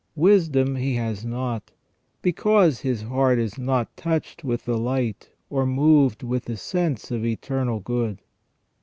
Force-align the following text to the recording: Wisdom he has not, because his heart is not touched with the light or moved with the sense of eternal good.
Wisdom 0.15 0.77
he 0.77 0.95
has 0.95 1.23
not, 1.23 1.69
because 2.23 2.79
his 2.79 3.03
heart 3.03 3.37
is 3.37 3.59
not 3.59 3.95
touched 3.95 4.43
with 4.43 4.65
the 4.65 4.75
light 4.79 5.29
or 5.47 5.63
moved 5.63 6.23
with 6.23 6.45
the 6.45 6.57
sense 6.57 7.11
of 7.11 7.23
eternal 7.23 7.79
good. 7.79 8.17